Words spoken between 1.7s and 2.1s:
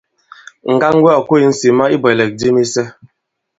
i